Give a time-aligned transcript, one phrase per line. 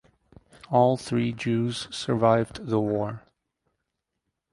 [0.71, 3.21] All three Jews survived the war.